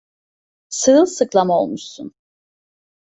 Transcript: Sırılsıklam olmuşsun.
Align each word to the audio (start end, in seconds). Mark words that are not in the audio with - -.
Sırılsıklam 0.69 1.49
olmuşsun. 1.49 2.13